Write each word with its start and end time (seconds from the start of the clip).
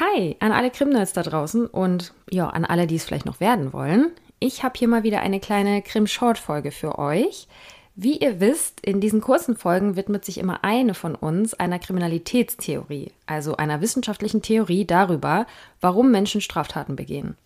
Hi 0.00 0.36
an 0.40 0.52
alle 0.52 0.70
Krimnerds 0.70 1.12
da 1.12 1.22
draußen 1.22 1.66
und 1.66 2.14
ja, 2.30 2.48
an 2.48 2.64
alle, 2.64 2.86
die 2.86 2.96
es 2.96 3.04
vielleicht 3.04 3.26
noch 3.26 3.40
werden 3.40 3.74
wollen. 3.74 4.10
Ich 4.38 4.64
habe 4.64 4.78
hier 4.78 4.88
mal 4.88 5.02
wieder 5.02 5.20
eine 5.20 5.38
kleine 5.38 5.82
Krim-Short-Folge 5.82 6.70
für 6.70 6.98
euch. 6.98 7.46
Wie 7.94 8.16
ihr 8.16 8.40
wisst, 8.40 8.80
in 8.80 9.02
diesen 9.02 9.20
kurzen 9.20 9.54
Folgen 9.54 9.94
widmet 9.94 10.24
sich 10.24 10.38
immer 10.38 10.64
eine 10.64 10.94
von 10.94 11.14
uns 11.14 11.52
einer 11.52 11.78
Kriminalitätstheorie, 11.78 13.12
also 13.26 13.56
einer 13.56 13.82
wissenschaftlichen 13.82 14.40
Theorie 14.40 14.86
darüber, 14.86 15.46
warum 15.82 16.10
Menschen 16.10 16.40
Straftaten 16.40 16.96
begehen. 16.96 17.36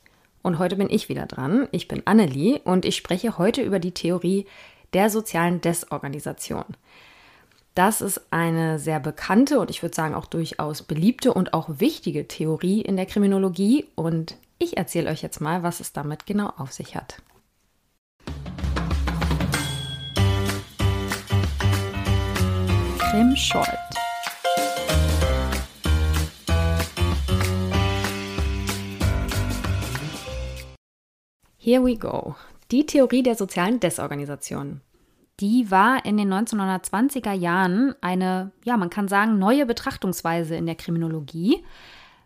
Und 0.42 0.60
heute 0.60 0.76
bin 0.76 0.88
ich 0.88 1.08
wieder 1.08 1.26
dran. 1.26 1.66
Ich 1.72 1.88
bin 1.88 2.02
Annelie 2.04 2.60
und 2.62 2.84
ich 2.84 2.94
spreche 2.94 3.38
heute 3.38 3.62
über 3.62 3.80
die 3.80 3.90
Theorie 3.90 4.46
der 4.92 5.10
sozialen 5.10 5.60
Desorganisation. 5.60 6.64
Das 7.76 8.00
ist 8.00 8.28
eine 8.30 8.78
sehr 8.78 9.00
bekannte 9.00 9.60
und 9.60 9.68
ich 9.68 9.82
würde 9.82 9.94
sagen 9.94 10.14
auch 10.14 10.24
durchaus 10.24 10.82
beliebte 10.82 11.34
und 11.34 11.52
auch 11.52 11.68
wichtige 11.78 12.26
Theorie 12.26 12.80
in 12.80 12.96
der 12.96 13.04
Kriminologie 13.04 13.84
und 13.94 14.38
ich 14.58 14.78
erzähle 14.78 15.10
euch 15.10 15.20
jetzt 15.20 15.42
mal, 15.42 15.62
was 15.62 15.80
es 15.80 15.92
damit 15.92 16.24
genau 16.24 16.54
auf 16.56 16.72
sich 16.72 16.96
hat. 16.96 17.20
Krim 22.98 23.36
Short. 23.36 23.68
Here 31.58 31.84
we 31.84 31.98
go. 31.98 32.36
Die 32.70 32.86
Theorie 32.86 33.22
der 33.22 33.34
sozialen 33.34 33.80
Desorganisation 33.80 34.80
die 35.40 35.70
war 35.70 36.04
in 36.04 36.16
den 36.16 36.32
1920er 36.32 37.32
Jahren 37.32 37.94
eine, 38.00 38.52
ja, 38.64 38.76
man 38.76 38.90
kann 38.90 39.08
sagen, 39.08 39.38
neue 39.38 39.66
Betrachtungsweise 39.66 40.56
in 40.56 40.66
der 40.66 40.76
Kriminologie. 40.76 41.62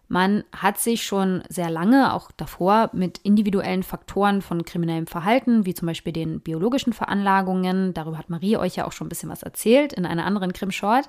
Man 0.07 0.45
hat 0.53 0.79
sich 0.79 1.05
schon 1.05 1.43
sehr 1.49 1.71
lange, 1.71 2.13
auch 2.13 2.33
davor, 2.33 2.91
mit 2.93 3.19
individuellen 3.19 3.85
Faktoren 3.85 4.43
von 4.43 4.65
kriminellem 4.65 5.07
Verhalten, 5.07 5.67
wie 5.67 5.75
zum 5.75 5.87
Beispiel 5.87 6.13
den 6.13 6.41
biologischen 6.41 6.93
Veranlagungen, 6.93 7.95
darüber 7.95 8.19
hat 8.19 8.31
Marie 8.31 8.57
euch 8.57 8.77
ja 8.77 8.87
auch 8.87 8.93
schon 8.93 9.07
ein 9.07 9.09
bisschen 9.09 9.29
was 9.29 9.45
erzählt 9.45 9.93
in 9.93 10.07
einer 10.07 10.27
anderen 10.27 10.53
Krim-Short, 10.53 11.09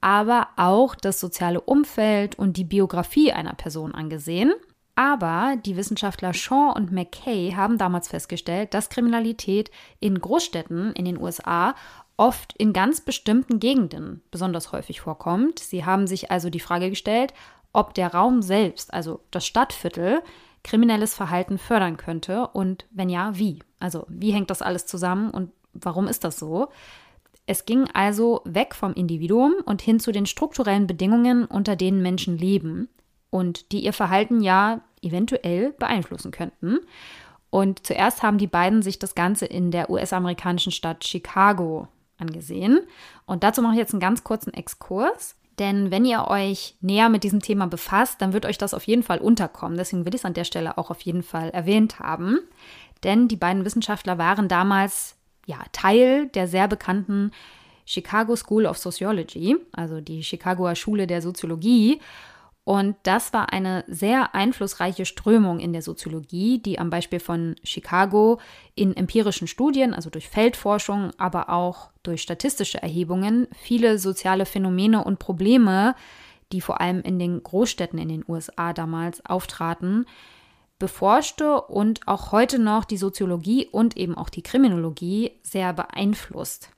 aber 0.00 0.48
auch 0.56 0.94
das 0.94 1.20
soziale 1.20 1.60
Umfeld 1.60 2.38
und 2.38 2.56
die 2.56 2.64
Biografie 2.64 3.32
einer 3.32 3.54
Person 3.54 3.94
angesehen. 3.94 4.52
Aber 4.98 5.54
die 5.64 5.76
Wissenschaftler 5.76 6.34
Shaw 6.34 6.72
und 6.74 6.90
McKay 6.90 7.52
haben 7.52 7.78
damals 7.78 8.08
festgestellt, 8.08 8.74
dass 8.74 8.88
Kriminalität 8.88 9.70
in 10.00 10.20
Großstädten 10.20 10.92
in 10.94 11.04
den 11.04 11.20
USA 11.20 11.76
oft 12.16 12.52
in 12.54 12.72
ganz 12.72 13.00
bestimmten 13.00 13.60
Gegenden 13.60 14.22
besonders 14.32 14.72
häufig 14.72 15.00
vorkommt. 15.00 15.60
Sie 15.60 15.84
haben 15.84 16.08
sich 16.08 16.32
also 16.32 16.50
die 16.50 16.58
Frage 16.58 16.90
gestellt, 16.90 17.32
ob 17.72 17.94
der 17.94 18.12
Raum 18.12 18.42
selbst, 18.42 18.92
also 18.92 19.20
das 19.30 19.46
Stadtviertel, 19.46 20.20
kriminelles 20.64 21.14
Verhalten 21.14 21.58
fördern 21.58 21.96
könnte 21.96 22.48
und 22.48 22.84
wenn 22.90 23.08
ja, 23.08 23.38
wie. 23.38 23.60
Also 23.78 24.04
wie 24.08 24.32
hängt 24.32 24.50
das 24.50 24.62
alles 24.62 24.86
zusammen 24.86 25.30
und 25.30 25.52
warum 25.74 26.08
ist 26.08 26.24
das 26.24 26.40
so? 26.40 26.70
Es 27.46 27.66
ging 27.66 27.88
also 27.94 28.40
weg 28.44 28.74
vom 28.74 28.94
Individuum 28.94 29.54
und 29.64 29.80
hin 29.80 30.00
zu 30.00 30.10
den 30.10 30.26
strukturellen 30.26 30.88
Bedingungen, 30.88 31.44
unter 31.44 31.76
denen 31.76 32.02
Menschen 32.02 32.36
leben 32.36 32.88
und 33.30 33.72
die 33.72 33.84
ihr 33.84 33.92
Verhalten 33.92 34.40
ja 34.40 34.80
eventuell 35.02 35.72
beeinflussen 35.72 36.30
könnten. 36.30 36.78
Und 37.50 37.86
zuerst 37.86 38.22
haben 38.22 38.38
die 38.38 38.46
beiden 38.46 38.82
sich 38.82 38.98
das 38.98 39.14
Ganze 39.14 39.46
in 39.46 39.70
der 39.70 39.90
US-amerikanischen 39.90 40.72
Stadt 40.72 41.04
Chicago 41.04 41.88
angesehen. 42.18 42.80
Und 43.26 43.42
dazu 43.42 43.62
mache 43.62 43.74
ich 43.74 43.78
jetzt 43.78 43.92
einen 43.92 44.00
ganz 44.00 44.24
kurzen 44.24 44.52
Exkurs. 44.52 45.36
Denn 45.58 45.90
wenn 45.90 46.04
ihr 46.04 46.28
euch 46.28 46.76
näher 46.80 47.08
mit 47.08 47.24
diesem 47.24 47.40
Thema 47.40 47.66
befasst, 47.66 48.22
dann 48.22 48.32
wird 48.32 48.46
euch 48.46 48.58
das 48.58 48.74
auf 48.74 48.84
jeden 48.84 49.02
Fall 49.02 49.18
unterkommen. 49.18 49.76
Deswegen 49.76 50.04
will 50.04 50.14
ich 50.14 50.20
es 50.20 50.24
an 50.24 50.34
der 50.34 50.44
Stelle 50.44 50.78
auch 50.78 50.90
auf 50.90 51.00
jeden 51.00 51.22
Fall 51.22 51.50
erwähnt 51.50 51.98
haben. 51.98 52.38
Denn 53.02 53.28
die 53.28 53.36
beiden 53.36 53.64
Wissenschaftler 53.64 54.18
waren 54.18 54.48
damals 54.48 55.16
ja 55.46 55.58
Teil 55.72 56.28
der 56.28 56.46
sehr 56.46 56.68
bekannten 56.68 57.32
Chicago 57.86 58.36
School 58.36 58.66
of 58.66 58.76
Sociology, 58.76 59.56
also 59.72 60.00
die 60.00 60.22
Chicagoer 60.22 60.74
Schule 60.74 61.06
der 61.06 61.22
Soziologie. 61.22 62.00
Und 62.68 62.96
das 63.02 63.32
war 63.32 63.50
eine 63.50 63.82
sehr 63.88 64.34
einflussreiche 64.34 65.06
Strömung 65.06 65.58
in 65.58 65.72
der 65.72 65.80
Soziologie, 65.80 66.58
die 66.58 66.78
am 66.78 66.90
Beispiel 66.90 67.18
von 67.18 67.56
Chicago 67.64 68.40
in 68.74 68.94
empirischen 68.94 69.48
Studien, 69.48 69.94
also 69.94 70.10
durch 70.10 70.28
Feldforschung, 70.28 71.12
aber 71.16 71.48
auch 71.48 71.88
durch 72.02 72.20
statistische 72.20 72.82
Erhebungen, 72.82 73.48
viele 73.58 73.98
soziale 73.98 74.44
Phänomene 74.44 75.02
und 75.02 75.18
Probleme, 75.18 75.94
die 76.52 76.60
vor 76.60 76.82
allem 76.82 77.00
in 77.00 77.18
den 77.18 77.42
Großstädten 77.42 77.98
in 77.98 78.10
den 78.10 78.24
USA 78.28 78.74
damals 78.74 79.24
auftraten, 79.24 80.04
beforschte 80.78 81.62
und 81.62 82.06
auch 82.06 82.32
heute 82.32 82.58
noch 82.58 82.84
die 82.84 82.98
Soziologie 82.98 83.66
und 83.72 83.96
eben 83.96 84.14
auch 84.14 84.28
die 84.28 84.42
Kriminologie 84.42 85.32
sehr 85.42 85.72
beeinflusst. 85.72 86.68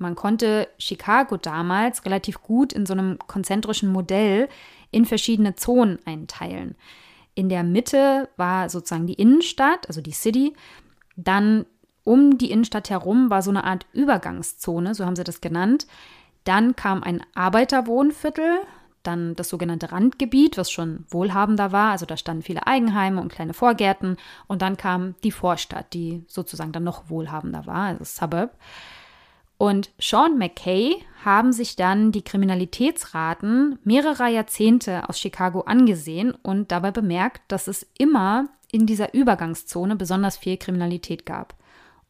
Man 0.00 0.14
konnte 0.14 0.68
Chicago 0.78 1.36
damals 1.36 2.06
relativ 2.06 2.40
gut 2.40 2.72
in 2.72 2.86
so 2.86 2.94
einem 2.94 3.18
konzentrischen 3.26 3.92
Modell 3.92 4.48
in 4.90 5.04
verschiedene 5.04 5.54
Zonen 5.54 5.98
einteilen. 6.04 6.76
In 7.34 7.48
der 7.48 7.62
Mitte 7.62 8.28
war 8.36 8.68
sozusagen 8.68 9.06
die 9.06 9.14
Innenstadt, 9.14 9.86
also 9.88 10.00
die 10.00 10.12
City. 10.12 10.54
Dann 11.16 11.66
um 12.04 12.38
die 12.38 12.50
Innenstadt 12.50 12.90
herum 12.90 13.30
war 13.30 13.42
so 13.42 13.50
eine 13.50 13.64
Art 13.64 13.86
Übergangszone, 13.92 14.94
so 14.94 15.04
haben 15.04 15.16
sie 15.16 15.24
das 15.24 15.40
genannt. 15.40 15.86
Dann 16.44 16.74
kam 16.74 17.02
ein 17.02 17.22
Arbeiterwohnviertel, 17.34 18.60
dann 19.02 19.36
das 19.36 19.48
sogenannte 19.48 19.92
Randgebiet, 19.92 20.56
was 20.56 20.70
schon 20.70 21.04
wohlhabender 21.08 21.72
war, 21.72 21.92
also 21.92 22.06
da 22.06 22.16
standen 22.16 22.42
viele 22.42 22.66
Eigenheime 22.66 23.20
und 23.20 23.32
kleine 23.32 23.54
Vorgärten. 23.54 24.16
Und 24.46 24.62
dann 24.62 24.76
kam 24.76 25.14
die 25.22 25.32
Vorstadt, 25.32 25.92
die 25.94 26.24
sozusagen 26.26 26.72
dann 26.72 26.84
noch 26.84 27.08
wohlhabender 27.08 27.66
war, 27.66 27.86
also 27.86 28.04
Suburb. 28.04 28.56
Und 29.60 29.90
Sean 30.00 30.38
McKay 30.38 31.04
haben 31.22 31.52
sich 31.52 31.76
dann 31.76 32.12
die 32.12 32.22
Kriminalitätsraten 32.22 33.78
mehrerer 33.84 34.28
Jahrzehnte 34.28 35.06
aus 35.06 35.20
Chicago 35.20 35.60
angesehen 35.60 36.32
und 36.32 36.72
dabei 36.72 36.90
bemerkt, 36.92 37.42
dass 37.48 37.66
es 37.66 37.86
immer 37.98 38.48
in 38.72 38.86
dieser 38.86 39.12
Übergangszone 39.12 39.96
besonders 39.96 40.38
viel 40.38 40.56
Kriminalität 40.56 41.26
gab. 41.26 41.56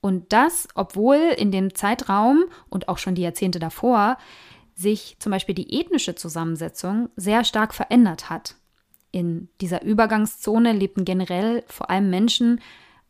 Und 0.01 0.33
das, 0.33 0.69
obwohl 0.77 1.17
in 1.17 1.51
dem 1.51 1.75
Zeitraum 1.75 2.45
und 2.69 2.89
auch 2.89 2.99
schon 2.99 3.17
die 3.17 3.23
Jahrzehnte 3.23 3.59
davor 3.59 4.17
sich 4.77 5.17
zum 5.19 5.33
Beispiel 5.33 5.57
die 5.57 5.81
ethnische 5.81 6.15
Zusammensetzung 6.15 7.09
sehr 7.17 7.43
stark 7.43 7.75
verändert 7.75 8.31
hat. 8.31 8.55
In 9.11 9.49
dieser 9.61 9.83
Übergangszone 9.83 10.73
lebten 10.73 11.05
generell 11.05 11.65
vor 11.67 11.91
allem 11.91 12.11
Menschen 12.11 12.61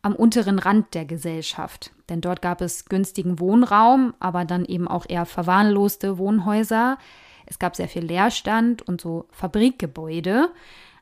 am 0.01 0.15
unteren 0.15 0.59
Rand 0.59 0.93
der 0.93 1.05
Gesellschaft. 1.05 1.91
Denn 2.09 2.21
dort 2.21 2.41
gab 2.41 2.61
es 2.61 2.85
günstigen 2.85 3.39
Wohnraum, 3.39 4.13
aber 4.19 4.45
dann 4.45 4.65
eben 4.65 4.87
auch 4.87 5.05
eher 5.07 5.25
verwahrloste 5.25 6.17
Wohnhäuser. 6.17 6.97
Es 7.45 7.59
gab 7.59 7.75
sehr 7.75 7.87
viel 7.87 8.03
Leerstand 8.03 8.81
und 8.81 9.01
so 9.01 9.25
Fabrikgebäude. 9.31 10.49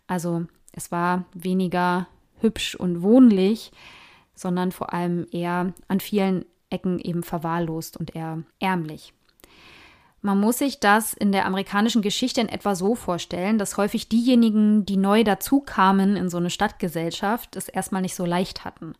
Also 0.07 0.45
es 0.73 0.91
war 0.91 1.25
weniger 1.33 2.07
hübsch 2.39 2.75
und 2.75 3.01
wohnlich, 3.01 3.71
sondern 4.35 4.71
vor 4.71 4.93
allem 4.93 5.27
eher 5.31 5.73
an 5.87 5.99
vielen 5.99 6.45
Ecken 6.69 6.99
eben 6.99 7.23
verwahrlost 7.23 7.97
und 7.97 8.15
eher 8.15 8.43
ärmlich. 8.59 9.13
Man 10.21 10.39
muss 10.39 10.57
sich 10.57 10.79
das 10.79 11.13
in 11.13 11.31
der 11.31 11.45
amerikanischen 11.45 12.01
Geschichte 12.01 12.41
in 12.41 12.49
etwa 12.49 12.75
so 12.75 12.95
vorstellen, 12.95 13.57
dass 13.57 13.77
häufig 13.77 14.09
diejenigen, 14.09 14.85
die 14.85 14.97
neu 14.97 15.23
dazukamen 15.23 16.17
in 16.17 16.29
so 16.29 16.37
eine 16.37 16.49
Stadtgesellschaft, 16.49 17.55
es 17.55 17.69
erstmal 17.69 18.01
nicht 18.01 18.15
so 18.15 18.25
leicht 18.25 18.65
hatten. 18.65 18.95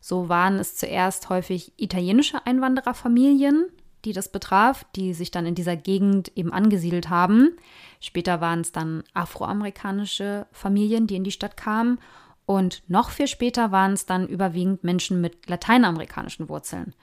So 0.00 0.28
waren 0.28 0.58
es 0.58 0.76
zuerst 0.76 1.28
häufig 1.30 1.72
italienische 1.76 2.46
Einwandererfamilien, 2.46 3.66
die 4.04 4.12
das 4.12 4.30
betraf, 4.30 4.84
die 4.96 5.14
sich 5.14 5.30
dann 5.30 5.46
in 5.46 5.54
dieser 5.54 5.76
Gegend 5.76 6.32
eben 6.36 6.52
angesiedelt 6.52 7.08
haben. 7.08 7.56
Später 8.00 8.40
waren 8.40 8.60
es 8.60 8.72
dann 8.72 9.04
afroamerikanische 9.14 10.46
Familien, 10.52 11.06
die 11.06 11.16
in 11.16 11.24
die 11.24 11.30
Stadt 11.30 11.56
kamen. 11.56 11.98
Und 12.46 12.82
noch 12.88 13.10
viel 13.10 13.28
später 13.28 13.70
waren 13.70 13.92
es 13.92 14.06
dann 14.06 14.26
überwiegend 14.26 14.82
Menschen 14.82 15.20
mit 15.20 15.48
lateinamerikanischen 15.48 16.48
Wurzeln. 16.48 16.94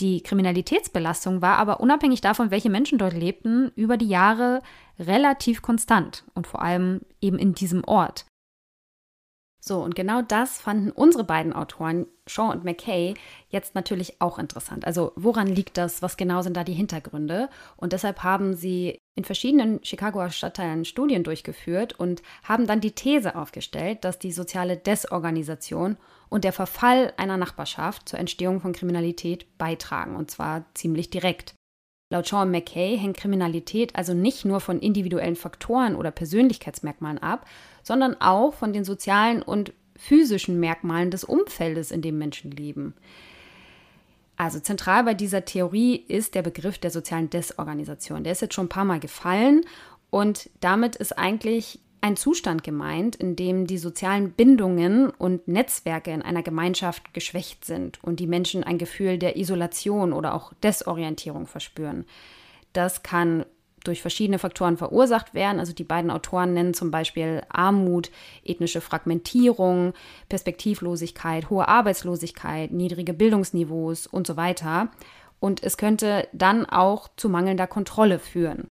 Die 0.00 0.22
Kriminalitätsbelastung 0.22 1.40
war 1.40 1.58
aber 1.58 1.80
unabhängig 1.80 2.20
davon, 2.20 2.50
welche 2.50 2.70
Menschen 2.70 2.98
dort 2.98 3.14
lebten, 3.14 3.70
über 3.76 3.96
die 3.96 4.08
Jahre 4.08 4.60
relativ 4.98 5.62
konstant 5.62 6.24
und 6.34 6.46
vor 6.46 6.62
allem 6.62 7.02
eben 7.20 7.38
in 7.38 7.54
diesem 7.54 7.84
Ort. 7.84 8.26
So, 9.60 9.82
und 9.82 9.94
genau 9.94 10.20
das 10.20 10.58
fanden 10.60 10.90
unsere 10.90 11.24
beiden 11.24 11.54
Autoren, 11.54 12.06
Shaw 12.26 12.50
und 12.50 12.64
McKay, 12.64 13.14
jetzt 13.48 13.74
natürlich 13.74 14.20
auch 14.20 14.38
interessant. 14.38 14.84
Also, 14.86 15.12
woran 15.16 15.46
liegt 15.46 15.78
das? 15.78 16.02
Was 16.02 16.18
genau 16.18 16.42
sind 16.42 16.56
da 16.56 16.64
die 16.64 16.74
Hintergründe? 16.74 17.48
Und 17.76 17.94
deshalb 17.94 18.22
haben 18.22 18.54
sie 18.54 18.98
in 19.16 19.24
verschiedenen 19.24 19.80
Chicagoer 19.84 20.30
Stadtteilen 20.30 20.84
Studien 20.84 21.22
durchgeführt 21.22 21.98
und 21.98 22.22
haben 22.42 22.66
dann 22.66 22.80
die 22.80 22.92
These 22.92 23.36
aufgestellt, 23.36 24.04
dass 24.04 24.18
die 24.18 24.32
soziale 24.32 24.76
Desorganisation 24.76 25.96
und 26.28 26.42
der 26.44 26.52
Verfall 26.52 27.12
einer 27.16 27.36
Nachbarschaft 27.36 28.08
zur 28.08 28.18
Entstehung 28.18 28.60
von 28.60 28.72
Kriminalität 28.72 29.56
beitragen, 29.56 30.16
und 30.16 30.30
zwar 30.30 30.64
ziemlich 30.74 31.10
direkt. 31.10 31.54
Laut 32.10 32.26
Sean 32.26 32.50
McKay 32.50 32.98
hängt 32.98 33.16
Kriminalität 33.16 33.96
also 33.96 34.14
nicht 34.14 34.44
nur 34.44 34.60
von 34.60 34.80
individuellen 34.80 35.36
Faktoren 35.36 35.96
oder 35.96 36.10
Persönlichkeitsmerkmalen 36.10 37.18
ab, 37.18 37.46
sondern 37.82 38.20
auch 38.20 38.52
von 38.54 38.72
den 38.72 38.84
sozialen 38.84 39.42
und 39.42 39.72
physischen 39.96 40.58
Merkmalen 40.58 41.10
des 41.10 41.24
Umfeldes, 41.24 41.90
in 41.90 42.02
dem 42.02 42.18
Menschen 42.18 42.50
leben. 42.50 42.94
Also 44.36 44.58
zentral 44.58 45.04
bei 45.04 45.14
dieser 45.14 45.44
Theorie 45.44 45.96
ist 45.96 46.34
der 46.34 46.42
Begriff 46.42 46.78
der 46.78 46.90
sozialen 46.90 47.30
Desorganisation. 47.30 48.24
Der 48.24 48.32
ist 48.32 48.42
jetzt 48.42 48.54
schon 48.54 48.66
ein 48.66 48.70
paar 48.70 48.84
Mal 48.84 49.00
gefallen 49.00 49.62
und 50.10 50.50
damit 50.60 50.96
ist 50.96 51.16
eigentlich 51.16 51.80
ein 52.00 52.16
Zustand 52.16 52.62
gemeint, 52.62 53.16
in 53.16 53.34
dem 53.34 53.66
die 53.66 53.78
sozialen 53.78 54.32
Bindungen 54.32 55.08
und 55.08 55.48
Netzwerke 55.48 56.10
in 56.10 56.20
einer 56.20 56.42
Gemeinschaft 56.42 57.14
geschwächt 57.14 57.64
sind 57.64 58.02
und 58.04 58.20
die 58.20 58.26
Menschen 58.26 58.62
ein 58.62 58.76
Gefühl 58.76 59.18
der 59.18 59.36
Isolation 59.38 60.12
oder 60.12 60.34
auch 60.34 60.52
Desorientierung 60.62 61.46
verspüren. 61.46 62.04
Das 62.74 63.02
kann 63.02 63.46
durch 63.84 64.00
verschiedene 64.00 64.38
Faktoren 64.38 64.76
verursacht 64.76 65.34
werden. 65.34 65.60
Also 65.60 65.72
die 65.72 65.84
beiden 65.84 66.10
Autoren 66.10 66.54
nennen 66.54 66.74
zum 66.74 66.90
Beispiel 66.90 67.42
Armut, 67.48 68.10
ethnische 68.44 68.80
Fragmentierung, 68.80 69.92
Perspektivlosigkeit, 70.28 71.50
hohe 71.50 71.68
Arbeitslosigkeit, 71.68 72.72
niedrige 72.72 73.14
Bildungsniveaus 73.14 74.06
und 74.06 74.26
so 74.26 74.36
weiter. 74.36 74.88
Und 75.38 75.62
es 75.62 75.76
könnte 75.76 76.26
dann 76.32 76.66
auch 76.66 77.08
zu 77.16 77.28
mangelnder 77.28 77.66
Kontrolle 77.66 78.18
führen. 78.18 78.66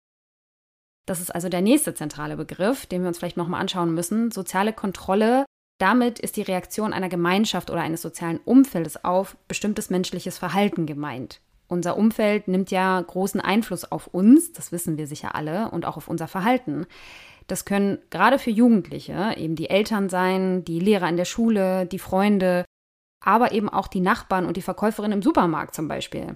Das 1.07 1.19
ist 1.19 1.33
also 1.33 1.50
der 1.50 1.61
nächste 1.61 1.95
zentrale 1.95 2.38
Begriff, 2.38 2.85
den 2.85 3.01
wir 3.01 3.07
uns 3.07 3.17
vielleicht 3.17 3.38
nochmal 3.38 3.61
anschauen 3.61 3.95
müssen. 3.95 4.29
Soziale 4.29 4.73
Kontrolle. 4.73 5.45
Damit 5.79 6.19
ist 6.19 6.38
die 6.38 6.44
Reaktion 6.44 6.94
einer 6.94 7.09
Gemeinschaft 7.09 7.71
oder 7.71 7.81
eines 7.81 8.03
sozialen 8.03 8.39
Umfeldes 8.45 9.03
auf 9.03 9.35
bestimmtes 9.47 9.89
menschliches 9.89 10.38
Verhalten 10.38 10.85
gemeint. 10.85 11.41
Unser 11.69 11.98
Umfeld 11.98 12.48
nimmt 12.48 12.71
ja 12.71 13.00
großen 13.00 13.39
Einfluss 13.39 13.89
auf 13.89 14.07
uns, 14.07 14.51
das 14.51 14.71
wissen 14.71 14.98
wir 14.98 15.07
sicher 15.07 15.36
alle, 15.36 15.69
und 15.69 15.86
auch 15.86 15.98
auf 15.98 16.07
unser 16.07 16.27
Verhalten. 16.27 16.88
Das 17.48 17.63
können 17.63 18.00
gerade 18.10 18.39
für 18.39 18.50
Jugendliche 18.50 19.33
eben 19.38 19.56
die 19.56 19.69
Eltern 19.69 20.10
sein, 20.10 20.66
die 20.66 20.80
Lehrer 20.80 21.07
in 21.07 21.18
der 21.18 21.25
Schule, 21.25 21.86
die 21.86 22.00
Freunde, 22.00 22.66
aber 23.24 23.51
eben 23.51 23.69
auch 23.69 23.88
die 23.88 24.01
Nachbarn 24.01 24.45
und 24.45 24.57
die 24.57 24.63
Verkäuferin 24.63 25.12
im 25.12 25.21
Supermarkt 25.21 25.75
zum 25.75 25.88
Beispiel. 25.88 26.36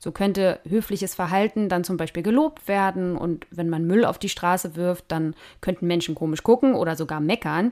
So 0.00 0.10
könnte 0.10 0.58
höfliches 0.68 1.14
Verhalten 1.14 1.68
dann 1.68 1.84
zum 1.84 1.96
Beispiel 1.96 2.24
gelobt 2.24 2.66
werden 2.66 3.16
und 3.16 3.46
wenn 3.52 3.68
man 3.68 3.86
Müll 3.86 4.04
auf 4.04 4.18
die 4.18 4.28
Straße 4.28 4.74
wirft, 4.74 5.04
dann 5.12 5.36
könnten 5.60 5.86
Menschen 5.86 6.16
komisch 6.16 6.42
gucken 6.42 6.74
oder 6.74 6.96
sogar 6.96 7.20
meckern. 7.20 7.70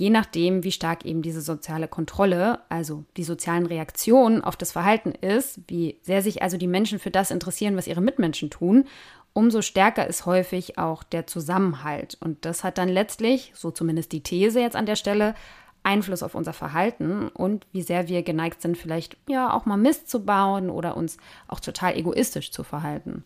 Je 0.00 0.08
nachdem, 0.08 0.64
wie 0.64 0.72
stark 0.72 1.04
eben 1.04 1.20
diese 1.20 1.42
soziale 1.42 1.86
Kontrolle, 1.86 2.60
also 2.70 3.04
die 3.18 3.22
sozialen 3.22 3.66
Reaktionen 3.66 4.42
auf 4.42 4.56
das 4.56 4.72
Verhalten 4.72 5.12
ist, 5.12 5.60
wie 5.66 5.98
sehr 6.00 6.22
sich 6.22 6.40
also 6.40 6.56
die 6.56 6.68
Menschen 6.68 6.98
für 6.98 7.10
das 7.10 7.30
interessieren, 7.30 7.76
was 7.76 7.86
ihre 7.86 8.00
Mitmenschen 8.00 8.48
tun, 8.48 8.86
umso 9.34 9.60
stärker 9.60 10.06
ist 10.06 10.24
häufig 10.24 10.78
auch 10.78 11.02
der 11.02 11.26
Zusammenhalt. 11.26 12.16
Und 12.18 12.46
das 12.46 12.64
hat 12.64 12.78
dann 12.78 12.88
letztlich, 12.88 13.52
so 13.54 13.70
zumindest 13.70 14.12
die 14.12 14.22
These 14.22 14.60
jetzt 14.60 14.74
an 14.74 14.86
der 14.86 14.96
Stelle, 14.96 15.34
Einfluss 15.82 16.22
auf 16.22 16.34
unser 16.34 16.54
Verhalten 16.54 17.28
und 17.28 17.66
wie 17.72 17.82
sehr 17.82 18.08
wir 18.08 18.22
geneigt 18.22 18.62
sind, 18.62 18.78
vielleicht 18.78 19.18
ja 19.28 19.52
auch 19.52 19.66
mal 19.66 19.76
Mist 19.76 20.08
zu 20.08 20.24
bauen 20.24 20.70
oder 20.70 20.96
uns 20.96 21.18
auch 21.46 21.60
total 21.60 21.94
egoistisch 21.98 22.52
zu 22.52 22.64
verhalten. 22.64 23.24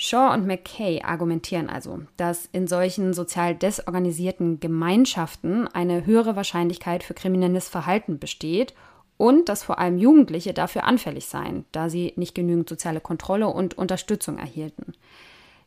Shaw 0.00 0.32
und 0.32 0.46
McKay 0.46 1.02
argumentieren 1.02 1.68
also, 1.68 2.02
dass 2.16 2.48
in 2.52 2.68
solchen 2.68 3.12
sozial 3.14 3.56
desorganisierten 3.56 4.60
Gemeinschaften 4.60 5.66
eine 5.66 6.06
höhere 6.06 6.36
Wahrscheinlichkeit 6.36 7.02
für 7.02 7.14
kriminelles 7.14 7.68
Verhalten 7.68 8.20
besteht 8.20 8.74
und 9.16 9.48
dass 9.48 9.64
vor 9.64 9.80
allem 9.80 9.98
Jugendliche 9.98 10.54
dafür 10.54 10.84
anfällig 10.84 11.26
seien, 11.26 11.64
da 11.72 11.88
sie 11.90 12.12
nicht 12.14 12.36
genügend 12.36 12.68
soziale 12.68 13.00
Kontrolle 13.00 13.48
und 13.48 13.76
Unterstützung 13.76 14.38
erhielten. 14.38 14.92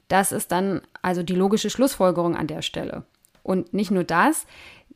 Das 0.08 0.32
ist 0.32 0.54
dann 0.54 0.80
also 1.02 1.24
die 1.24 1.36
logische 1.36 1.70
Schlussfolgerung 1.70 2.38
an 2.38 2.48
der 2.48 2.62
Stelle. 2.62 3.04
Und 3.44 3.74
nicht 3.74 3.92
nur 3.92 4.06
das, 4.06 4.46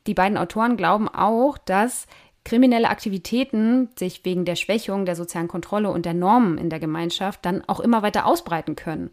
die 0.07 0.13
beiden 0.13 0.37
Autoren 0.37 0.77
glauben 0.77 1.09
auch, 1.09 1.57
dass 1.57 2.07
kriminelle 2.45 2.89
Aktivitäten 2.89 3.89
sich 3.99 4.23
wegen 4.23 4.45
der 4.45 4.55
Schwächung 4.55 5.05
der 5.05 5.15
sozialen 5.17 5.49
Kontrolle 5.49 5.89
und 5.89 6.05
der 6.05 6.13
Normen 6.13 6.57
in 6.57 6.69
der 6.69 6.79
Gemeinschaft 6.79 7.45
dann 7.45 7.63
auch 7.67 7.81
immer 7.81 8.01
weiter 8.03 8.25
ausbreiten 8.25 8.77
können. 8.77 9.09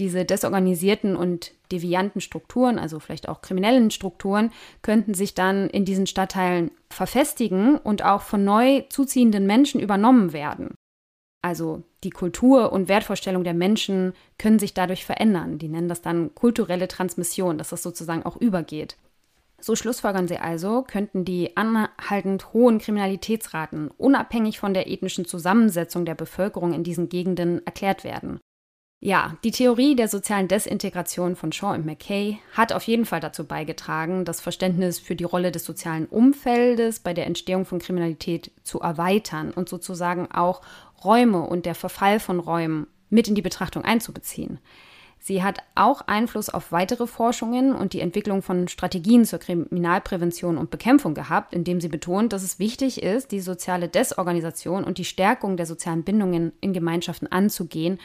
Diese 0.00 0.24
desorganisierten 0.24 1.14
und 1.14 1.52
devianten 1.70 2.20
Strukturen, 2.20 2.80
also 2.80 2.98
vielleicht 2.98 3.28
auch 3.28 3.42
kriminellen 3.42 3.92
Strukturen, 3.92 4.50
könnten 4.82 5.14
sich 5.14 5.34
dann 5.34 5.70
in 5.70 5.84
diesen 5.84 6.08
Stadtteilen 6.08 6.72
verfestigen 6.90 7.76
und 7.76 8.04
auch 8.04 8.22
von 8.22 8.44
neu 8.44 8.80
zuziehenden 8.88 9.46
Menschen 9.46 9.80
übernommen 9.80 10.32
werden. 10.32 10.74
Also 11.42 11.82
die 12.02 12.10
Kultur 12.10 12.72
und 12.72 12.88
Wertvorstellung 12.88 13.44
der 13.44 13.54
Menschen 13.54 14.14
können 14.38 14.58
sich 14.58 14.74
dadurch 14.74 15.04
verändern. 15.04 15.58
Die 15.58 15.68
nennen 15.68 15.88
das 15.88 16.00
dann 16.00 16.34
kulturelle 16.34 16.88
Transmission, 16.88 17.58
dass 17.58 17.68
das 17.68 17.82
sozusagen 17.82 18.24
auch 18.24 18.38
übergeht. 18.38 18.96
So 19.64 19.76
schlussfolgern 19.76 20.28
sie 20.28 20.36
also, 20.36 20.82
könnten 20.82 21.24
die 21.24 21.56
anhaltend 21.56 22.52
hohen 22.52 22.78
Kriminalitätsraten 22.78 23.88
unabhängig 23.96 24.60
von 24.60 24.74
der 24.74 24.90
ethnischen 24.90 25.24
Zusammensetzung 25.24 26.04
der 26.04 26.14
Bevölkerung 26.14 26.74
in 26.74 26.84
diesen 26.84 27.08
Gegenden 27.08 27.66
erklärt 27.66 28.04
werden. 28.04 28.40
Ja, 29.00 29.38
die 29.42 29.52
Theorie 29.52 29.96
der 29.96 30.08
sozialen 30.08 30.48
Desintegration 30.48 31.34
von 31.34 31.50
Shaw 31.50 31.72
und 31.72 31.86
McKay 31.86 32.38
hat 32.52 32.74
auf 32.74 32.82
jeden 32.82 33.06
Fall 33.06 33.20
dazu 33.20 33.46
beigetragen, 33.46 34.26
das 34.26 34.42
Verständnis 34.42 34.98
für 34.98 35.16
die 35.16 35.24
Rolle 35.24 35.50
des 35.50 35.64
sozialen 35.64 36.04
Umfeldes 36.04 37.00
bei 37.00 37.14
der 37.14 37.24
Entstehung 37.24 37.64
von 37.64 37.78
Kriminalität 37.78 38.50
zu 38.64 38.80
erweitern 38.80 39.50
und 39.50 39.70
sozusagen 39.70 40.30
auch 40.30 40.60
Räume 41.02 41.40
und 41.40 41.64
der 41.64 41.74
Verfall 41.74 42.20
von 42.20 42.38
Räumen 42.38 42.86
mit 43.08 43.28
in 43.28 43.34
die 43.34 43.40
Betrachtung 43.40 43.82
einzubeziehen. 43.82 44.58
Sie 45.26 45.42
hat 45.42 45.60
auch 45.74 46.02
Einfluss 46.02 46.50
auf 46.50 46.70
weitere 46.70 47.06
Forschungen 47.06 47.74
und 47.74 47.94
die 47.94 48.00
Entwicklung 48.00 48.42
von 48.42 48.68
Strategien 48.68 49.24
zur 49.24 49.38
Kriminalprävention 49.38 50.58
und 50.58 50.70
Bekämpfung 50.70 51.14
gehabt, 51.14 51.54
indem 51.54 51.80
sie 51.80 51.88
betont, 51.88 52.34
dass 52.34 52.42
es 52.42 52.58
wichtig 52.58 53.02
ist, 53.02 53.32
die 53.32 53.40
soziale 53.40 53.88
Desorganisation 53.88 54.84
und 54.84 54.98
die 54.98 55.06
Stärkung 55.06 55.56
der 55.56 55.64
sozialen 55.64 56.02
Bindungen 56.02 56.52
in 56.60 56.74
Gemeinschaften 56.74 57.26
anzugehen, 57.26 58.00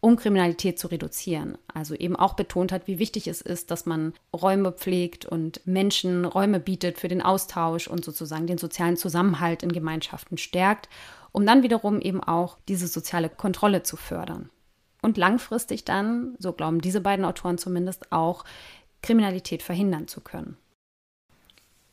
um 0.00 0.16
Kriminalität 0.16 0.80
zu 0.80 0.88
reduzieren. 0.88 1.58
Also 1.72 1.94
eben 1.94 2.16
auch 2.16 2.34
betont 2.34 2.72
hat, 2.72 2.88
wie 2.88 2.98
wichtig 2.98 3.28
es 3.28 3.40
ist, 3.40 3.70
dass 3.70 3.86
man 3.86 4.12
Räume 4.34 4.72
pflegt 4.72 5.26
und 5.26 5.64
Menschen 5.68 6.24
Räume 6.24 6.58
bietet 6.58 6.98
für 6.98 7.06
den 7.06 7.22
Austausch 7.22 7.86
und 7.86 8.04
sozusagen 8.04 8.48
den 8.48 8.58
sozialen 8.58 8.96
Zusammenhalt 8.96 9.62
in 9.62 9.70
Gemeinschaften 9.70 10.38
stärkt, 10.38 10.88
um 11.30 11.46
dann 11.46 11.62
wiederum 11.62 12.00
eben 12.00 12.20
auch 12.20 12.58
diese 12.66 12.88
soziale 12.88 13.28
Kontrolle 13.28 13.84
zu 13.84 13.96
fördern 13.96 14.50
und 15.04 15.18
langfristig 15.18 15.84
dann, 15.84 16.34
so 16.38 16.52
glauben 16.52 16.80
diese 16.80 17.02
beiden 17.02 17.26
Autoren 17.26 17.58
zumindest, 17.58 18.10
auch 18.10 18.44
Kriminalität 19.02 19.62
verhindern 19.62 20.08
zu 20.08 20.22
können. 20.22 20.56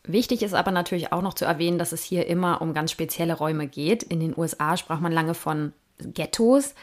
Wichtig 0.04 0.42
ist 0.42 0.54
aber 0.54 0.72
natürlich 0.72 1.12
auch 1.12 1.22
noch 1.22 1.34
zu 1.34 1.46
erwähnen, 1.46 1.78
dass 1.78 1.92
es 1.92 2.04
hier 2.04 2.26
immer 2.26 2.62
um 2.62 2.74
ganz 2.74 2.90
spezielle 2.90 3.34
Räume 3.34 3.68
geht. 3.68 4.02
In 4.02 4.20
den 4.20 4.36
USA 4.36 4.78
sprach 4.78 5.02
man 5.02 5.12
lange 5.12 5.34
von 5.34 5.74
Ghettos 6.00 6.74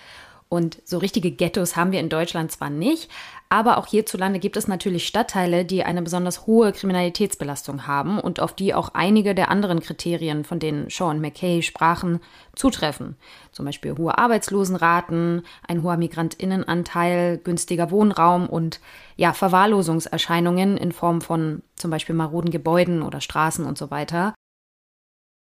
und 0.49 0.81
so 0.85 0.99
richtige 0.99 1.31
Ghettos 1.31 1.77
haben 1.77 1.93
wir 1.93 2.01
in 2.01 2.09
Deutschland 2.09 2.51
zwar 2.51 2.71
nicht, 2.71 3.11
aber 3.51 3.79
auch 3.79 3.87
hierzulande 3.87 4.39
gibt 4.39 4.57
es 4.57 4.69
natürlich 4.69 5.07
Stadtteile, 5.07 5.65
die 5.65 5.85
eine 5.85 6.03
besonders 6.03 6.47
hohe 6.47 6.73
Kriminalitätsbelastung 6.73 7.87
haben 7.87 8.19
und 8.19 8.41
auf 8.41 8.55
die 8.55 8.75
auch 8.75 8.91
einige 8.95 9.35
der 9.35 9.51
anderen 9.51 9.81
Kriterien, 9.81 10.45
von 10.45 10.59
denen 10.59 10.89
und 11.01 11.21
McKay 11.21 11.63
sprachen, 11.63 12.21
zutreffen. 12.55 13.17
Zum 13.53 13.65
Beispiel 13.65 13.97
hohe 13.97 14.17
Arbeitslosenraten, 14.17 15.43
ein 15.67 15.83
hoher 15.83 15.97
Migrantinnenanteil, 15.97 17.39
günstiger 17.39 17.91
Wohnraum 17.91 18.49
und 18.49 18.81
ja, 19.17 19.33
Verwahrlosungserscheinungen 19.33 20.77
in 20.77 20.93
Form 20.93 21.21
von 21.21 21.63
zum 21.77 21.91
Beispiel 21.91 22.15
maroden 22.15 22.51
Gebäuden 22.51 23.03
oder 23.03 23.21
Straßen 23.21 23.65
und 23.65 23.79
so 23.79 23.91
weiter. 23.91 24.35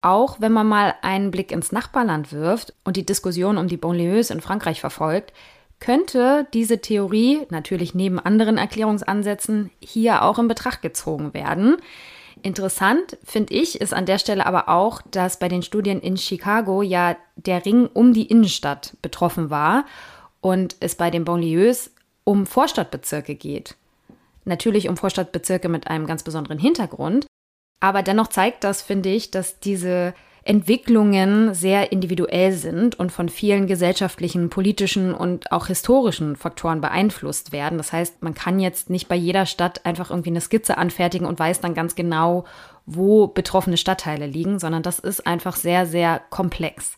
Auch 0.02 0.40
wenn 0.40 0.52
man 0.52 0.68
mal 0.68 0.96
einen 1.02 1.32
Blick 1.32 1.52
ins 1.52 1.72
Nachbarland 1.72 2.32
wirft 2.32 2.74
und 2.84 2.98
die 2.98 3.06
Diskussion 3.06 3.58
um 3.58 3.68
die 3.68 3.78
Banlieues 3.78 4.30
in 4.30 4.42
Frankreich 4.42 4.80
verfolgt, 4.80 5.34
könnte 5.80 6.48
diese 6.54 6.80
Theorie, 6.80 7.46
natürlich 7.50 7.94
neben 7.94 8.20
anderen 8.20 8.58
Erklärungsansätzen, 8.58 9.70
hier 9.80 10.24
auch 10.24 10.40
in 10.40 10.48
Betracht 10.48 10.82
gezogen 10.82 11.34
werden. 11.34 11.78
Interessant 12.44 13.18
finde 13.24 13.54
ich 13.54 13.82
ist 13.82 13.94
an 13.94 14.06
der 14.06 14.20
Stelle 14.20 14.46
aber 14.46 14.70
auch, 14.70 15.02
dass 15.10 15.40
bei 15.40 15.48
den 15.48 15.64
Studien 15.64 16.00
in 16.00 16.18
Chicago 16.18 16.82
ja 16.82 17.16
der 17.36 17.66
Ring 17.66 17.88
um 17.92 18.14
die 18.14 18.28
Innenstadt 18.28 18.96
betroffen 19.02 19.50
war 19.50 19.86
und 20.42 20.76
es 20.80 20.96
bei 20.96 21.10
den 21.10 21.26
Banlieues 21.26 21.92
um 22.24 22.46
Vorstadtbezirke 22.46 23.36
geht. 23.36 23.76
Natürlich 24.46 24.88
um 24.88 24.98
Vorstadtbezirke 24.98 25.68
mit 25.68 25.88
einem 25.88 26.06
ganz 26.06 26.24
besonderen 26.24 26.60
Hintergrund, 26.60 27.26
aber 27.80 28.04
dennoch 28.04 28.28
zeigt 28.28 28.64
das, 28.64 28.82
finde 28.82 29.10
ich, 29.10 29.32
dass 29.32 29.60
diese 29.60 30.14
Entwicklungen 30.48 31.54
sehr 31.54 31.92
individuell 31.92 32.54
sind 32.54 32.98
und 32.98 33.12
von 33.12 33.28
vielen 33.28 33.68
gesellschaftlichen, 33.68 34.50
politischen 34.50 35.14
und 35.14 35.52
auch 35.52 35.68
historischen 35.68 36.38
Faktoren 36.38 36.80
beeinflusst 36.80 37.52
werden. 37.52 37.78
Das 37.78 37.92
heißt, 37.92 38.24
man 38.24 38.34
kann 38.34 38.60
jetzt 38.60 38.90
nicht 38.90 39.10
bei 39.10 39.16
jeder 39.16 39.46
Stadt 39.46 39.86
einfach 39.86 40.10
irgendwie 40.10 40.30
eine 40.30 40.40
Skizze 40.40 40.78
anfertigen 40.78 41.28
und 41.28 41.38
weiß 41.38 41.60
dann 41.60 41.74
ganz 41.74 41.96
genau, 41.96 42.46
wo 42.86 43.28
betroffene 43.28 43.76
Stadtteile 43.76 44.26
liegen, 44.26 44.58
sondern 44.58 44.84
das 44.84 45.00
ist 45.00 45.28
einfach 45.28 45.58
sehr, 45.58 45.86
sehr 45.86 46.22
komplex. 46.30 46.96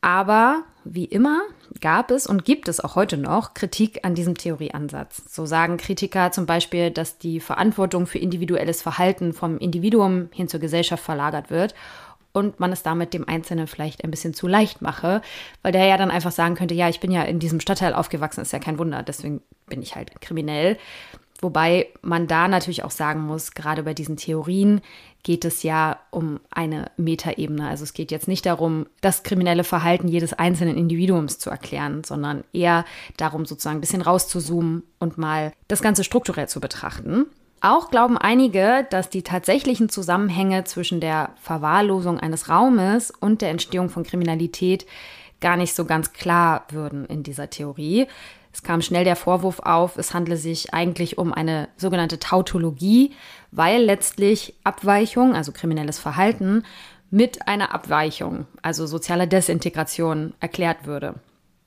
Aber 0.00 0.64
wie 0.84 1.04
immer 1.04 1.42
gab 1.80 2.10
es 2.10 2.26
und 2.26 2.44
gibt 2.44 2.68
es 2.68 2.80
auch 2.80 2.96
heute 2.96 3.16
noch 3.16 3.54
Kritik 3.54 4.00
an 4.04 4.14
diesem 4.14 4.36
Theorieansatz. 4.36 5.22
So 5.28 5.46
sagen 5.46 5.76
Kritiker 5.76 6.32
zum 6.32 6.46
Beispiel, 6.46 6.90
dass 6.90 7.18
die 7.18 7.40
Verantwortung 7.40 8.06
für 8.06 8.18
individuelles 8.18 8.82
Verhalten 8.82 9.32
vom 9.32 9.58
Individuum 9.58 10.28
hin 10.32 10.48
zur 10.48 10.60
Gesellschaft 10.60 11.04
verlagert 11.04 11.50
wird 11.50 11.74
und 12.32 12.60
man 12.60 12.72
es 12.72 12.82
damit 12.82 13.12
dem 13.12 13.28
Einzelnen 13.28 13.66
vielleicht 13.66 14.04
ein 14.04 14.10
bisschen 14.10 14.34
zu 14.34 14.46
leicht 14.46 14.82
mache, 14.82 15.20
weil 15.62 15.72
der 15.72 15.86
ja 15.86 15.96
dann 15.96 16.10
einfach 16.10 16.32
sagen 16.32 16.54
könnte, 16.54 16.74
ja, 16.74 16.88
ich 16.88 17.00
bin 17.00 17.10
ja 17.10 17.22
in 17.22 17.38
diesem 17.38 17.60
Stadtteil 17.60 17.92
aufgewachsen, 17.92 18.40
ist 18.40 18.52
ja 18.52 18.58
kein 18.58 18.78
Wunder, 18.78 19.02
deswegen 19.02 19.42
bin 19.66 19.82
ich 19.82 19.96
halt 19.96 20.20
kriminell. 20.20 20.78
Wobei 21.40 21.88
man 22.02 22.26
da 22.26 22.48
natürlich 22.48 22.84
auch 22.84 22.90
sagen 22.90 23.22
muss, 23.22 23.52
gerade 23.52 23.82
bei 23.82 23.94
diesen 23.94 24.16
Theorien 24.16 24.82
geht 25.22 25.44
es 25.44 25.62
ja 25.62 25.98
um 26.10 26.40
eine 26.50 26.90
Metaebene. 26.96 27.68
Also 27.68 27.84
es 27.84 27.94
geht 27.94 28.10
jetzt 28.10 28.28
nicht 28.28 28.46
darum, 28.46 28.86
das 29.00 29.22
kriminelle 29.22 29.64
Verhalten 29.64 30.08
jedes 30.08 30.32
einzelnen 30.32 30.76
Individuums 30.76 31.38
zu 31.38 31.50
erklären, 31.50 32.04
sondern 32.04 32.44
eher 32.52 32.84
darum, 33.16 33.46
sozusagen 33.46 33.78
ein 33.78 33.82
bisschen 33.82 34.02
rauszuzoomen 34.02 34.82
und 34.98 35.18
mal 35.18 35.52
das 35.68 35.82
Ganze 35.82 36.04
strukturell 36.04 36.48
zu 36.48 36.60
betrachten. 36.60 37.26
Auch 37.62 37.90
glauben 37.90 38.16
einige, 38.16 38.86
dass 38.90 39.10
die 39.10 39.22
tatsächlichen 39.22 39.90
Zusammenhänge 39.90 40.64
zwischen 40.64 41.00
der 41.00 41.30
Verwahrlosung 41.42 42.18
eines 42.18 42.48
Raumes 42.48 43.10
und 43.10 43.42
der 43.42 43.50
Entstehung 43.50 43.90
von 43.90 44.02
Kriminalität 44.02 44.86
gar 45.40 45.56
nicht 45.56 45.74
so 45.74 45.84
ganz 45.84 46.12
klar 46.12 46.64
würden 46.70 47.04
in 47.06 47.22
dieser 47.22 47.50
Theorie. 47.50 48.06
Es 48.52 48.62
kam 48.62 48.82
schnell 48.82 49.04
der 49.04 49.16
Vorwurf 49.16 49.60
auf, 49.60 49.96
es 49.96 50.12
handle 50.12 50.36
sich 50.36 50.74
eigentlich 50.74 51.18
um 51.18 51.32
eine 51.32 51.68
sogenannte 51.76 52.18
Tautologie, 52.18 53.14
weil 53.52 53.82
letztlich 53.82 54.54
Abweichung, 54.64 55.34
also 55.34 55.52
kriminelles 55.52 55.98
Verhalten, 55.98 56.64
mit 57.10 57.48
einer 57.48 57.74
Abweichung, 57.74 58.46
also 58.62 58.86
sozialer 58.86 59.26
Desintegration, 59.26 60.34
erklärt 60.40 60.86
würde. 60.86 61.14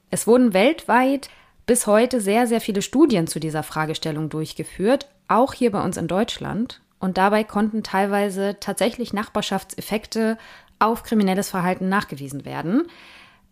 Es 0.10 0.28
wurden 0.28 0.54
weltweit 0.54 1.30
bis 1.66 1.88
heute 1.88 2.22
sehr, 2.22 2.48
sehr 2.48 2.62
viele 2.62 2.82
Studien 2.82 3.28
zu 3.28 3.40
dieser 3.40 3.64
Fragestellung 3.64 4.30
durchgeführt, 4.30 5.10
auch 5.28 5.54
hier 5.54 5.72
bei 5.72 5.84
uns 5.84 5.98
in 5.98 6.08
Deutschland. 6.08 6.82
Und 7.00 7.18
dabei 7.18 7.44
konnten 7.44 7.84
teilweise 7.84 8.58
tatsächlich 8.60 9.12
Nachbarschaftseffekte 9.12 10.38
auf 10.80 11.04
kriminelles 11.04 11.50
Verhalten 11.50 11.90
nachgewiesen 11.90 12.46
werden. 12.46 12.84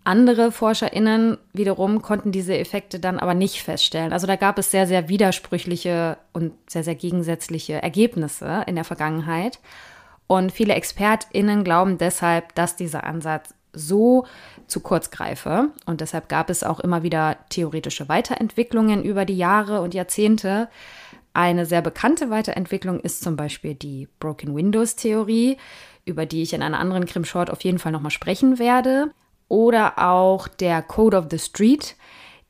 Andere 0.03 0.51
ForscherInnen 0.51 1.38
wiederum 1.53 2.01
konnten 2.01 2.31
diese 2.31 2.58
Effekte 2.58 3.00
dann 3.00 3.20
aber 3.20 3.36
nicht 3.36 3.62
feststellen. 3.62 4.13
Also 4.13 4.25
da 4.25 4.36
gab 4.36 4.58
es 4.58 4.72
sehr, 4.72 4.88
sehr 4.88 5.10
widersprüchliche 5.10 6.17
und 6.34 6.53
sehr, 6.67 6.84
sehr 6.84 6.96
gegensätzliche 6.96 7.81
Ergebnisse 7.81 8.63
in 8.65 8.75
der 8.75 8.84
Vergangenheit. 8.84 9.60
Und 10.25 10.51
viele 10.51 10.74
ExpertInnen 10.74 11.63
glauben 11.63 11.98
deshalb, 11.98 12.55
dass 12.55 12.75
dieser 12.75 13.03
Ansatz 13.03 13.53
so 13.74 14.25
zu 14.67 14.79
kurz 14.79 15.12
greife. 15.12 15.70
Und 15.86 16.01
deshalb 16.01 16.29
gab 16.29 16.50
es 16.50 16.63
auch 16.63 16.79
immer 16.79 17.03
wieder 17.03 17.38
theoretische 17.50 18.10
Weiterentwicklungen 18.10 19.03
über 19.03 19.25
die 19.25 19.38
Jahre 19.38 19.81
und 19.81 19.93
Jahrzehnte. 19.93 20.70
Eine 21.34 21.65
sehr 21.65 21.81
bekannte 21.81 22.29
Weiterentwicklung 22.29 23.00
ist 23.00 23.24
zum 23.24 23.36
Beispiel 23.36 23.75
die 23.75 24.08
Broken 24.20 24.55
Windows 24.55 24.96
Theorie, 24.96 25.58
über 26.05 26.25
die 26.25 26.41
ich 26.41 26.53
in 26.53 26.63
einer 26.63 26.79
anderen 26.79 27.05
Krim 27.05 27.24
Short 27.24 27.50
auf 27.50 27.63
jeden 27.63 27.79
Fall 27.79 27.91
nochmal 27.91 28.12
sprechen 28.12 28.58
werde. 28.58 29.12
Oder 29.51 30.00
auch 30.00 30.48
der 30.48 30.81
Code 30.81 31.17
of 31.17 31.25
the 31.29 31.38
Street, 31.38 31.98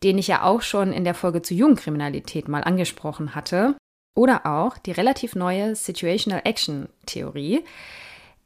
den 0.03 0.19
ich 0.19 0.27
ja 0.27 0.43
auch 0.43 0.61
schon 0.61 0.93
in 0.93 1.03
der 1.03 1.15
Folge 1.15 1.41
zu 1.41 1.55
Jugendkriminalität 1.55 2.47
mal 2.47 2.63
angesprochen 2.63 3.33
hatte. 3.33 3.75
Oder 4.15 4.45
auch 4.45 4.77
die 4.77 4.91
relativ 4.91 5.33
neue 5.33 5.75
Situational 5.75 6.43
Action 6.43 6.89
Theorie. 7.07 7.65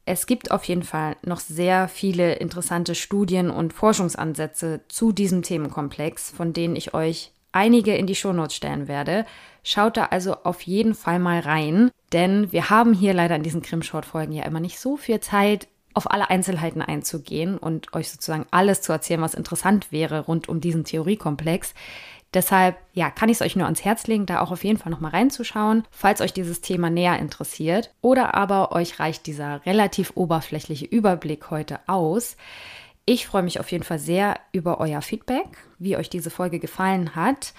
Es 0.06 0.24
gibt 0.24 0.52
auf 0.52 0.64
jeden 0.64 0.84
Fall 0.84 1.16
noch 1.20 1.40
sehr 1.40 1.86
viele 1.86 2.36
interessante 2.36 2.94
Studien 2.94 3.50
und 3.50 3.74
Forschungsansätze 3.74 4.80
zu 4.88 5.12
diesem 5.12 5.42
Themenkomplex, 5.42 6.30
von 6.30 6.54
denen 6.54 6.76
ich 6.76 6.94
euch 6.94 7.32
einige 7.52 7.94
in 7.94 8.06
die 8.06 8.14
Shownotes 8.14 8.56
stellen 8.56 8.88
werde. 8.88 9.26
Schaut 9.64 9.98
da 9.98 10.06
also 10.06 10.34
auf 10.44 10.62
jeden 10.62 10.94
Fall 10.94 11.18
mal 11.18 11.40
rein, 11.40 11.90
denn 12.14 12.52
wir 12.52 12.70
haben 12.70 12.94
hier 12.94 13.12
leider 13.12 13.36
in 13.36 13.42
diesen 13.42 13.60
Krim-Short-Folgen 13.60 14.32
ja 14.32 14.44
immer 14.44 14.60
nicht 14.60 14.78
so 14.78 14.96
viel 14.96 15.20
Zeit, 15.20 15.68
auf 15.96 16.10
alle 16.10 16.30
Einzelheiten 16.30 16.82
einzugehen 16.82 17.56
und 17.56 17.94
euch 17.94 18.10
sozusagen 18.10 18.46
alles 18.50 18.82
zu 18.82 18.92
erzählen, 18.92 19.22
was 19.22 19.34
interessant 19.34 19.90
wäre 19.90 20.20
rund 20.20 20.48
um 20.48 20.60
diesen 20.60 20.84
Theoriekomplex. 20.84 21.74
Deshalb, 22.34 22.76
ja, 22.92 23.10
kann 23.10 23.30
ich 23.30 23.38
es 23.38 23.42
euch 23.42 23.56
nur 23.56 23.64
ans 23.64 23.82
Herz 23.84 24.06
legen, 24.06 24.26
da 24.26 24.40
auch 24.40 24.50
auf 24.50 24.62
jeden 24.62 24.78
Fall 24.78 24.90
nochmal 24.90 25.12
reinzuschauen, 25.12 25.84
falls 25.90 26.20
euch 26.20 26.34
dieses 26.34 26.60
Thema 26.60 26.90
näher 26.90 27.18
interessiert. 27.18 27.94
Oder 28.02 28.34
aber 28.34 28.72
euch 28.72 29.00
reicht 29.00 29.26
dieser 29.26 29.64
relativ 29.64 30.12
oberflächliche 30.16 30.84
Überblick 30.84 31.50
heute 31.50 31.80
aus. 31.86 32.36
Ich 33.06 33.26
freue 33.26 33.44
mich 33.44 33.58
auf 33.58 33.72
jeden 33.72 33.84
Fall 33.84 33.98
sehr 33.98 34.38
über 34.52 34.80
euer 34.80 35.00
Feedback, 35.00 35.56
wie 35.78 35.96
euch 35.96 36.10
diese 36.10 36.28
Folge 36.28 36.58
gefallen 36.58 37.14
hat. 37.14 37.54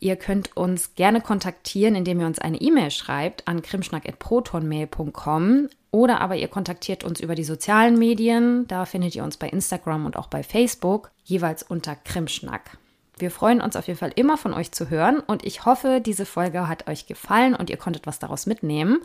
Ihr 0.00 0.16
könnt 0.16 0.54
uns 0.56 0.94
gerne 0.94 1.22
kontaktieren, 1.22 1.94
indem 1.94 2.20
ihr 2.20 2.26
uns 2.26 2.38
eine 2.38 2.60
E-Mail 2.60 2.90
schreibt 2.90 3.48
an 3.48 3.62
krimschnack.protonmail.com 3.62 5.68
oder 5.90 6.20
aber 6.20 6.36
ihr 6.36 6.48
kontaktiert 6.48 7.04
uns 7.04 7.20
über 7.20 7.34
die 7.34 7.44
sozialen 7.44 7.98
Medien. 7.98 8.66
Da 8.68 8.84
findet 8.84 9.14
ihr 9.14 9.24
uns 9.24 9.36
bei 9.36 9.48
Instagram 9.48 10.06
und 10.06 10.16
auch 10.16 10.26
bei 10.26 10.42
Facebook, 10.42 11.10
jeweils 11.24 11.62
unter 11.62 11.96
Krimschnack. 11.96 12.78
Wir 13.18 13.30
freuen 13.30 13.60
uns 13.60 13.74
auf 13.74 13.86
jeden 13.86 13.98
Fall 13.98 14.12
immer 14.14 14.36
von 14.36 14.54
euch 14.54 14.72
zu 14.72 14.90
hören 14.90 15.20
und 15.20 15.44
ich 15.44 15.64
hoffe, 15.64 16.00
diese 16.04 16.24
Folge 16.24 16.68
hat 16.68 16.88
euch 16.88 17.06
gefallen 17.06 17.54
und 17.54 17.70
ihr 17.70 17.76
konntet 17.76 18.06
was 18.06 18.18
daraus 18.18 18.46
mitnehmen. 18.46 18.98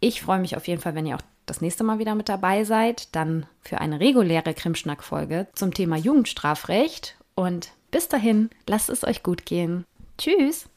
Ich 0.00 0.22
freue 0.22 0.38
mich 0.38 0.56
auf 0.56 0.66
jeden 0.66 0.80
Fall, 0.80 0.94
wenn 0.94 1.06
ihr 1.06 1.16
auch 1.16 1.22
das 1.46 1.60
nächste 1.60 1.84
Mal 1.84 1.98
wieder 1.98 2.14
mit 2.14 2.28
dabei 2.28 2.64
seid, 2.64 3.14
dann 3.14 3.46
für 3.60 3.80
eine 3.80 4.00
reguläre 4.00 4.54
Krimschnack-Folge 4.54 5.48
zum 5.54 5.72
Thema 5.72 5.96
Jugendstrafrecht. 5.96 7.16
Und 7.34 7.70
bis 7.90 8.08
dahin, 8.08 8.50
lasst 8.66 8.90
es 8.90 9.04
euch 9.04 9.22
gut 9.22 9.46
gehen. 9.46 9.84
Tschüss! 10.18 10.68